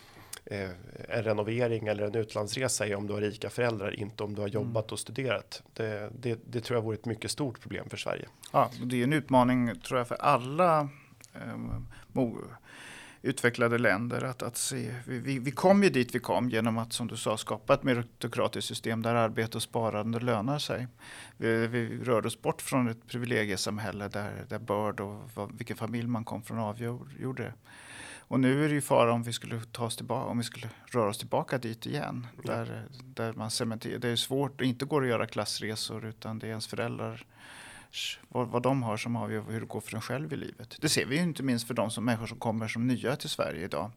[0.46, 0.70] eh,
[1.08, 4.48] en renovering eller en utlandsresa är om du har rika föräldrar, inte om du har
[4.48, 4.54] mm.
[4.54, 5.62] jobbat och studerat.
[5.72, 8.28] Det, det, det tror jag vore ett mycket stort problem för Sverige.
[8.52, 10.88] Ja, det är en utmaning tror jag för alla
[11.34, 11.56] eh,
[13.24, 14.94] utvecklade länder att, att se.
[15.06, 17.82] Vi, vi, vi kom ju dit vi kom genom att som du sa skapa ett
[17.82, 20.86] meritokratiskt system där arbete och sparande lönar sig.
[21.36, 26.08] Vi, vi rörde oss bort från ett privilegiesamhälle där, där börd och vad, vilken familj
[26.08, 27.52] man kom från avgjorde.
[28.34, 30.68] Och nu är det ju fara om vi skulle ta oss tillbaka, om vi skulle
[30.86, 32.26] röra oss tillbaka dit igen.
[32.42, 32.52] Ja.
[32.52, 33.98] Där, där man cementerar.
[33.98, 37.26] Det är svårt, det inte går att göra klassresor utan det är ens föräldrar
[38.28, 40.76] vad, vad de har som avgör hur det går för en själv i livet.
[40.80, 43.28] Det ser vi ju inte minst för de som, människor som kommer som nya till
[43.28, 43.90] Sverige idag.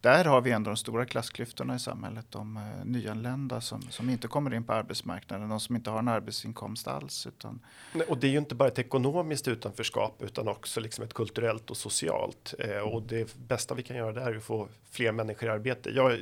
[0.00, 2.26] Där har vi ändå de stora klassklyftorna i samhället.
[2.30, 6.08] De eh, nyanlända som, som inte kommer in på arbetsmarknaden, de som inte har en
[6.08, 7.26] arbetsinkomst alls.
[7.26, 7.60] Utan...
[8.08, 11.76] Och det är ju inte bara ett ekonomiskt utanförskap utan också liksom ett kulturellt och
[11.76, 12.54] socialt.
[12.58, 15.90] Eh, och det bästa vi kan göra där är att få fler människor i arbete.
[15.90, 16.18] Jag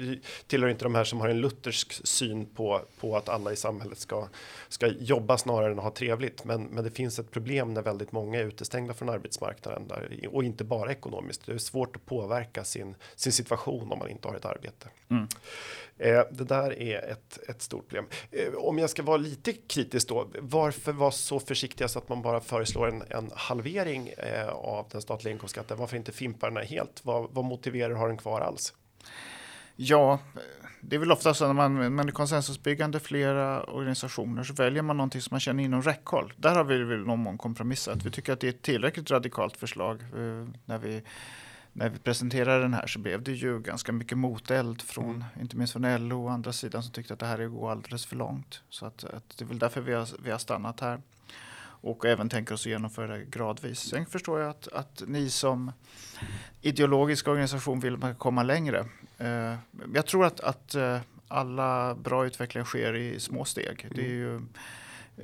[0.47, 3.99] tillhör inte de här som har en luthersk syn på, på att alla i samhället
[3.99, 4.29] ska,
[4.69, 6.45] ska jobba snarare än att ha trevligt.
[6.45, 10.45] Men, men det finns ett problem när väldigt många är utestängda från arbetsmarknaden där, och
[10.45, 11.47] inte bara ekonomiskt.
[11.47, 14.89] Det är svårt att påverka sin, sin situation om man inte har ett arbete.
[15.11, 15.27] Mm.
[15.99, 18.07] Eh, det där är ett, ett stort problem.
[18.31, 22.23] Eh, om jag ska vara lite kritisk då, varför vara så försiktiga så att man
[22.23, 25.79] bara föreslår en, en halvering eh, av den statliga inkomstskatten?
[25.79, 27.05] Varför inte fimpa den här helt?
[27.05, 28.75] Vad, vad motiverar ha den kvar alls?
[29.77, 30.19] Ja,
[30.85, 34.97] det är väl ofta så när man, man är konsensusbyggande flera organisationer så väljer man
[34.97, 36.33] någonting som man känner inom räckhåll.
[36.37, 38.05] Där har vi väl någon mån kompromissat.
[38.05, 40.01] Vi tycker att det är ett tillräckligt radikalt förslag.
[40.01, 41.03] Eh, när, vi,
[41.73, 45.25] när vi presenterade den här så blev det ju ganska mycket moteld från, mm.
[45.41, 48.17] inte minst från LO och andra sidan som tyckte att det här går alldeles för
[48.17, 48.63] långt.
[48.69, 51.01] Så att, att det är väl därför vi har, vi har stannat här
[51.83, 53.79] och även tänker oss att genomföra det gradvis.
[53.79, 55.73] Sen förstår jag att, att ni som
[56.61, 58.87] ideologisk organisation vill komma längre.
[59.23, 59.55] Eh,
[59.95, 63.89] jag tror att, att eh, alla bra utvecklingar sker i små steg.
[63.95, 64.41] Det är ju,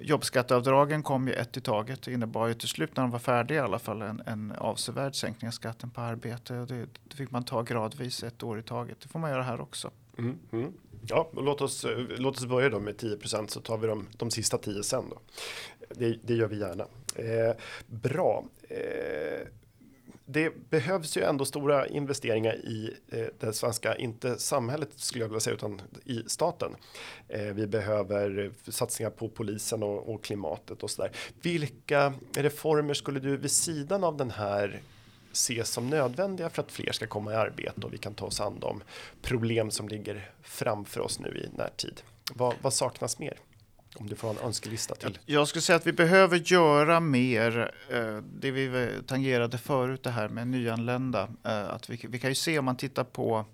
[0.00, 2.02] jobbskatteavdragen kom ju ett i taget.
[2.02, 5.14] Det innebar ju till slut när de var färdiga i alla fall en, en avsevärd
[5.14, 6.54] sänkning av skatten på arbete.
[6.54, 9.00] Det, det fick man ta gradvis ett år i taget.
[9.00, 9.90] Det får man göra här också.
[10.18, 10.72] Mm, mm.
[11.06, 14.58] Ja, låt oss, låt oss börja då med 10% så tar vi de, de sista
[14.58, 15.18] 10 sen då.
[15.94, 16.84] Det, det gör vi gärna.
[17.14, 17.56] Eh,
[17.86, 18.44] bra.
[18.68, 19.46] Eh,
[20.30, 25.40] det behövs ju ändå stora investeringar i eh, det svenska, inte samhället skulle jag vilja
[25.40, 26.76] säga, utan i staten.
[27.28, 31.10] Eh, vi behöver satsningar på polisen och, och klimatet och så där.
[31.42, 34.82] Vilka reformer skulle du vid sidan av den här
[35.32, 38.40] ses som nödvändiga för att fler ska komma i arbete och vi kan ta oss
[38.40, 38.82] an de
[39.22, 42.00] problem som ligger framför oss nu i närtid.
[42.34, 43.38] Vad, vad saknas mer?
[44.00, 45.18] Om du får en önskelista till.
[45.26, 47.74] Jag skulle säga att vi behöver göra mer.
[47.90, 51.28] Eh, det vi tangerade förut, det här med nyanlända.
[51.44, 53.44] Eh, att vi, vi kan ju se om man tittar på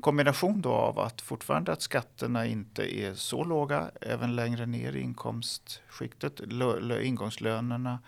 [0.00, 5.00] kombination då av att fortfarande att skatterna inte är så låga även längre ner i
[5.00, 6.40] inkomstskiktet,
[7.02, 7.98] ingångslönerna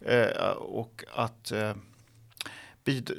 [0.00, 1.74] eh, och att eh,
[2.84, 3.10] bid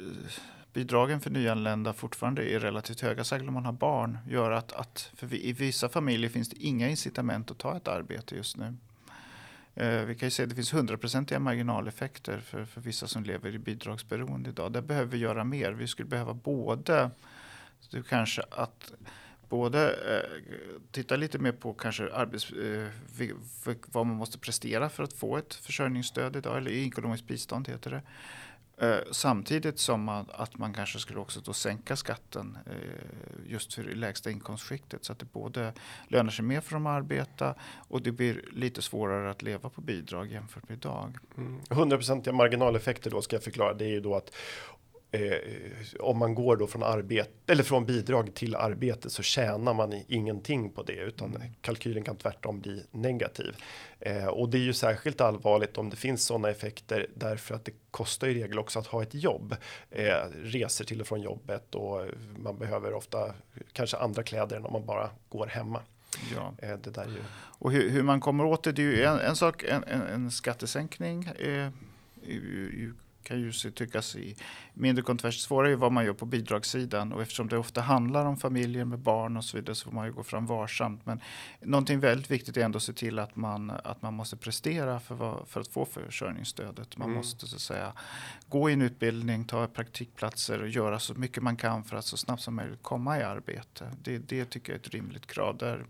[0.76, 5.10] bidragen för nyanlända fortfarande är relativt höga, särskilt om man har barn, gör att, att
[5.14, 8.74] för i vissa familjer finns det inga incitament att ta ett arbete just nu.
[9.74, 13.54] Eh, vi kan ju se att det finns hundraprocentiga marginaleffekter för, för vissa som lever
[13.54, 14.72] i bidragsberoende idag.
[14.72, 15.72] Där behöver vi göra mer.
[15.72, 17.10] Vi skulle behöva både
[18.08, 18.92] kanske att
[19.48, 20.42] både eh,
[20.90, 22.88] titta lite mer på kanske arbets, eh,
[23.86, 28.02] vad man måste prestera för att få ett försörjningsstöd idag, eller ekonomiskt bistånd heter det.
[28.78, 33.82] Eh, samtidigt som man, att man kanske skulle också då sänka skatten eh, just för
[33.82, 35.72] det lägsta inkomstskiktet så att det både
[36.08, 37.54] lönar sig mer för dem att arbeta
[37.88, 41.18] och det blir lite svårare att leva på bidrag jämfört med idag.
[41.36, 41.60] Mm.
[41.60, 43.74] 100% marginaleffekter då ska jag förklara.
[43.74, 44.34] Det är ju då att
[46.00, 50.70] om man går då från arbete eller från bidrag till arbete så tjänar man ingenting
[50.70, 51.48] på det utan mm.
[51.60, 53.56] kalkylen kan tvärtom bli negativ.
[54.00, 57.72] Eh, och det är ju särskilt allvarligt om det finns sådana effekter därför att det
[57.90, 59.56] kostar i regel också att ha ett jobb.
[59.90, 62.06] Eh, resor till och från jobbet och
[62.38, 63.34] man behöver ofta
[63.72, 65.80] kanske andra kläder än om man bara går hemma.
[66.34, 66.54] Ja.
[66.58, 67.22] Eh, det där ju...
[67.58, 70.02] Och hur, hur, man kommer åt det, det är ju en, en sak, en, en,
[70.02, 71.24] en skattesänkning.
[71.24, 71.68] Eh,
[73.26, 74.36] kan ju tyckas i
[74.74, 75.48] mindre kontroversiellt.
[75.48, 78.98] Svårare är vad man gör på bidragssidan och eftersom det ofta handlar om familjer med
[78.98, 81.06] barn och så vidare så får man ju gå fram varsamt.
[81.06, 81.20] Men
[81.60, 85.44] någonting väldigt viktigt är ändå att se till att man, att man måste prestera för,
[85.46, 86.96] för att få försörjningsstödet.
[86.96, 87.16] Man mm.
[87.16, 87.92] måste så att säga
[88.48, 92.16] gå i en utbildning, ta praktikplatser och göra så mycket man kan för att så
[92.16, 93.90] snabbt som möjligt komma i arbete.
[94.02, 95.56] Det, det tycker jag är ett rimligt krav.
[95.56, 95.86] Där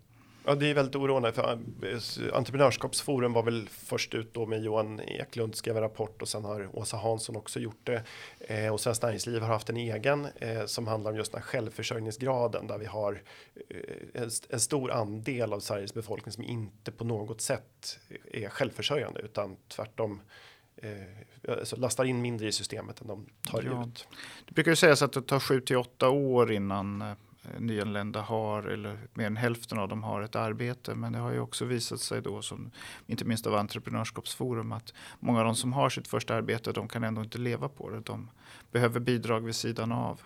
[0.48, 5.00] Ja, det är väldigt oroande för eh, Entreprenörskapsforum var väl först ut då med Johan
[5.00, 8.02] Eklund skrev en rapport och sen har Åsa Hansson också gjort det.
[8.40, 11.46] Eh, och Svenskt Näringsliv har haft en egen eh, som handlar om just den här
[11.46, 13.22] självförsörjningsgraden där vi har
[13.70, 17.98] eh, en, en, stor andel av Sveriges befolkning som inte på något sätt
[18.32, 20.20] är självförsörjande utan tvärtom
[20.76, 20.90] eh,
[21.48, 23.84] alltså lastar in mindre i systemet än de tar ja.
[23.86, 24.08] ut.
[24.46, 27.14] Det brukar ju sägas att det tar 7 till 8 år innan Eh,
[27.54, 30.94] Eh, nyanlända har, eller mer än hälften av dem har ett arbete.
[30.94, 32.70] Men det har ju också visat sig då, som,
[33.06, 37.04] inte minst av Entreprenörskapsforum, att många av de som har sitt första arbete, de kan
[37.04, 38.00] ändå inte leva på det.
[38.00, 38.30] De
[38.72, 40.20] behöver bidrag vid sidan av.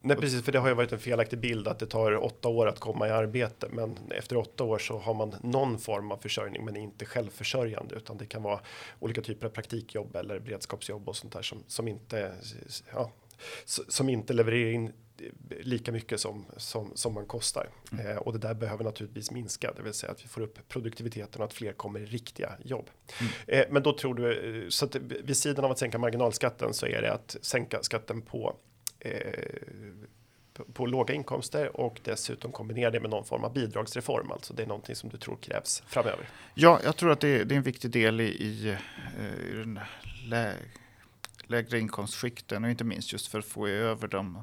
[0.00, 2.66] Nej, precis, för det har ju varit en felaktig bild att det tar åtta år
[2.66, 6.64] att komma i arbete, men efter åtta år så har man någon form av försörjning,
[6.64, 8.60] men inte självförsörjande, utan det kan vara
[9.00, 12.32] olika typer av praktikjobb eller beredskapsjobb och sånt där som, som inte,
[12.92, 13.12] ja,
[13.64, 14.92] som inte levererar in
[15.60, 17.68] lika mycket som, som, som man kostar.
[17.92, 18.06] Mm.
[18.06, 21.42] Eh, och det där behöver naturligtvis minska, det vill säga att vi får upp produktiviteten
[21.42, 22.90] och att fler kommer i riktiga jobb.
[23.20, 23.32] Mm.
[23.46, 27.02] Eh, men då tror du, så att vid sidan av att sänka marginalskatten så är
[27.02, 28.56] det att sänka skatten på
[29.00, 29.32] eh,
[30.72, 34.32] på låga inkomster och dessutom kombinera det med någon form av bidragsreform.
[34.32, 36.28] Alltså det är någonting som du tror krävs framöver.
[36.54, 38.76] Ja, jag tror att det är, det är en viktig del i, i,
[39.50, 39.80] i den
[40.24, 40.54] lä,
[41.46, 44.42] lägre inkomstskikten och inte minst just för att få över dem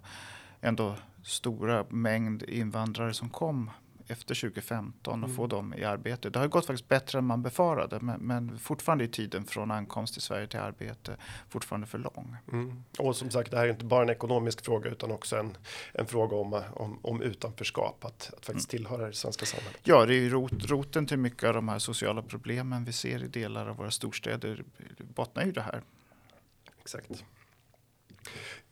[0.66, 3.70] ändå stora mängd invandrare som kom
[4.08, 5.38] efter 2015 och mm.
[5.38, 6.30] få dem i arbete.
[6.30, 10.14] Det har gått faktiskt bättre än man befarade men, men fortfarande är tiden från ankomst
[10.14, 11.18] till Sverige till arbete
[11.50, 12.38] fortfarande för lång.
[12.52, 12.84] Mm.
[13.00, 15.58] Och som sagt, det här är inte bara en ekonomisk fråga utan också en,
[15.94, 18.84] en fråga om, om, om utanförskap, att, att faktiskt mm.
[18.84, 19.82] tillhöra det svenska samhället.
[19.84, 23.28] Ja, det är rot, roten till mycket av de här sociala problemen vi ser i
[23.28, 24.64] delar av våra storstäder
[24.98, 25.82] bottnar ju det här.
[26.82, 27.24] Exakt.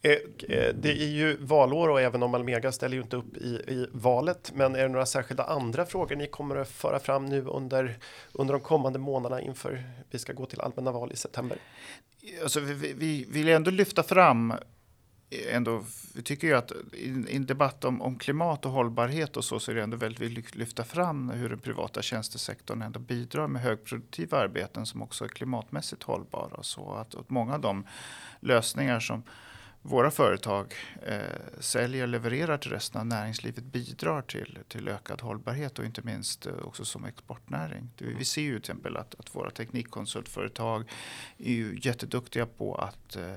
[0.01, 3.47] Eh, eh, det är ju valår och även om Almega ställer ju inte upp i,
[3.47, 4.51] i, valet.
[4.55, 7.97] Men är det några särskilda andra frågor ni kommer att föra fram nu under,
[8.31, 11.57] under de kommande månaderna inför vi ska gå till allmänna val i september?
[12.43, 14.53] Alltså, vi, vi vill ändå lyfta fram
[15.49, 15.83] Ändå,
[16.15, 19.71] vi tycker ju att i en debatt om, om, klimat och hållbarhet och så, så
[19.71, 23.61] är det ändå väldigt viktigt att lyfta fram hur den privata tjänstesektorn ändå bidrar med
[23.61, 26.63] högproduktiva arbeten som också är klimatmässigt hållbara.
[26.63, 27.87] Så att, att många av de
[28.39, 29.23] lösningar som
[29.85, 35.79] våra företag eh, säljer och levererar till resten av näringslivet bidrar till, till ökad hållbarhet
[35.79, 37.89] och inte minst eh, också som exportnäring.
[37.97, 40.89] Vi ser ju till exempel att, att våra teknikkonsultföretag
[41.37, 43.35] är ju jätteduktiga på att eh,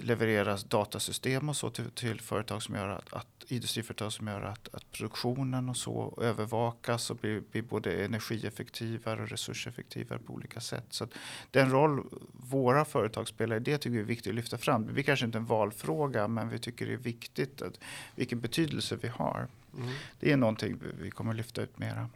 [0.00, 4.74] levereras datasystem och så till, till företag som gör att, att industriföretag som gör att,
[4.74, 10.86] att produktionen och så övervakas och blir, blir både energieffektivare och resurseffektivare på olika sätt.
[10.90, 11.08] Så
[11.50, 14.86] den roll våra företag spelar i det tycker vi är viktigt att lyfta fram.
[14.86, 17.80] Det blir kanske inte en valfråga men vi tycker det är viktigt att,
[18.14, 19.48] vilken betydelse vi har.
[19.76, 19.88] Mm.
[20.20, 22.08] Det är någonting vi kommer att lyfta ut mera.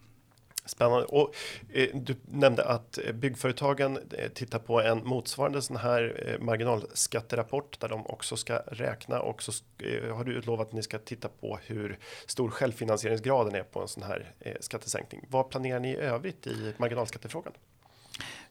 [0.70, 1.04] Spännande.
[1.06, 1.34] Och,
[1.72, 7.80] eh, du nämnde att eh, byggföretagen eh, tittar på en motsvarande sån här eh, marginalskatterapport
[7.80, 11.28] där de också ska räkna och så eh, har du utlovat att ni ska titta
[11.28, 15.26] på hur stor självfinansieringsgraden är på en sån här eh, skattesänkning.
[15.28, 17.52] Vad planerar ni i övrigt i marginalskattefrågan?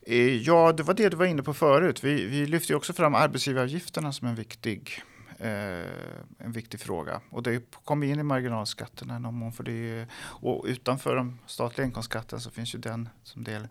[0.02, 2.04] Eh, ja, det var det du var inne på förut.
[2.04, 5.02] Vi, vi lyfter också fram arbetsgivaravgifterna som en viktig
[5.40, 7.22] en viktig fråga.
[7.30, 9.54] Och det kommer in i marginalskatterna någon mån.
[9.54, 13.68] För det är, och utanför de statliga inkomstskatten så finns ju den som del.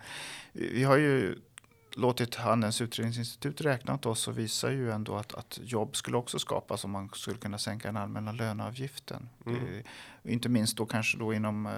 [0.53, 1.39] Vi har ju
[1.99, 6.39] låtit Handelns utredningsinstitut räkna åt oss så visar ju ändå att, att jobb skulle också
[6.39, 9.29] skapas om man skulle kunna sänka den allmänna löneavgiften.
[9.47, 9.67] Mm.
[9.67, 9.85] Eh,
[10.33, 11.73] inte minst då kanske då inom eh,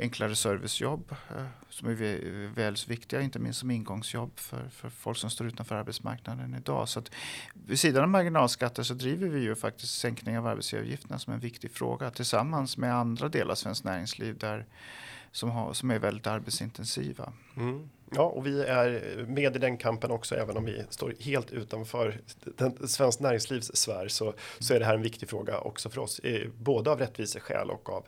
[0.00, 5.18] enklare servicejobb eh, som är väl så viktiga, inte minst som ingångsjobb för, för folk
[5.18, 6.88] som står utanför arbetsmarknaden idag.
[6.88, 7.10] Så att
[7.54, 11.70] vid sidan av marginalskatter så driver vi ju faktiskt sänkning av arbetsgivaravgifterna som en viktig
[11.70, 14.66] fråga tillsammans med andra delar av svenskt näringsliv där,
[15.32, 17.32] som, har, som är väldigt arbetsintensiva.
[17.56, 17.90] Mm.
[18.12, 22.20] Ja, och vi är med i den kampen också, även om vi står helt utanför
[22.44, 26.20] den svenskt näringslivs sfär så, så är det här en viktig fråga också för oss,
[26.56, 28.06] både av rättviseskäl och av,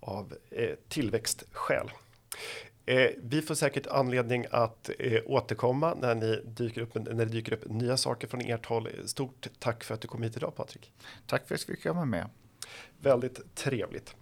[0.00, 1.90] av eh, tillväxtskäl.
[2.86, 7.52] Eh, vi får säkert anledning att eh, återkomma när, ni dyker upp, när det dyker
[7.52, 8.88] upp nya saker från ert håll.
[9.04, 10.92] Stort tack för att du kom hit idag Patrik.
[11.26, 12.26] Tack för att vi fick komma med.
[13.02, 14.14] Väldigt trevligt.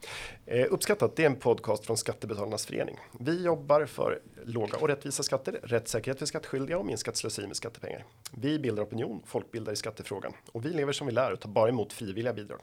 [0.47, 2.99] Eh, uppskattat, det är en podcast från Skattebetalarnas förening.
[3.21, 8.05] Vi jobbar för låga och rättvisa skatter, rättssäkerhet för skattskyldiga och minskat slöseri med skattepengar.
[8.33, 11.69] Vi bildar opinion, folkbildar i skattefrågan och vi lever som vi lär och tar bara
[11.69, 12.61] emot frivilliga bidrag.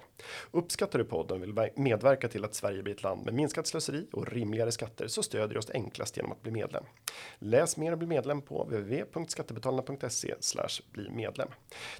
[0.52, 4.08] Uppskattar du podden och vill medverka till att Sverige blir ett land med minskat slöseri
[4.12, 6.84] och rimligare skatter så stödjer du oss enklast genom att bli medlem.
[7.40, 10.34] Läs mer och bli medlem på www.skattebetalarna.se
[10.92, 11.48] bli medlem.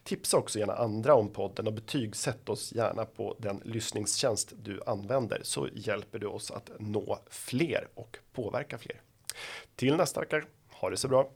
[0.04, 4.82] Tipsa också gärna andra om podden och betygsätt oss gärna på den lyssning lyssningstjänst du
[4.86, 9.02] använder så hjälper du oss att nå fler och påverka fler.
[9.76, 11.30] Till nästa vecka, ha det så bra!